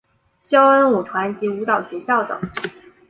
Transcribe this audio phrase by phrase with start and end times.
[0.39, 2.41] 萧恩舞团及舞蹈学校等。